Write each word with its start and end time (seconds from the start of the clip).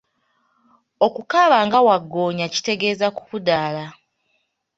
Okukaaba 1.05 1.57
nga 1.65 1.79
waggoonya 1.87 2.45
kitegeeza 2.53 3.07
kukudaala. 3.15 3.85